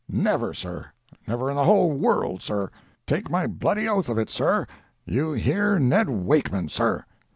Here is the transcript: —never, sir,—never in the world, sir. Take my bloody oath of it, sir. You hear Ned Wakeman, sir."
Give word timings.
—never, 0.09 0.51
sir,—never 0.51 1.51
in 1.51 1.55
the 1.55 1.85
world, 1.95 2.41
sir. 2.41 2.71
Take 3.05 3.29
my 3.29 3.45
bloody 3.45 3.87
oath 3.87 4.09
of 4.09 4.17
it, 4.17 4.31
sir. 4.31 4.65
You 5.05 5.33
hear 5.33 5.77
Ned 5.77 6.09
Wakeman, 6.09 6.69
sir." 6.69 7.05